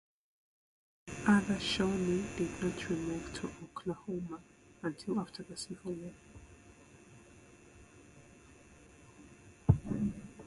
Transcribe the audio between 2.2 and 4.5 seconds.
did not remove to Oklahoma